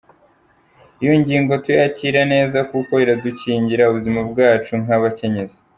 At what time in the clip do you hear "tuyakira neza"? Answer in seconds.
1.63-2.57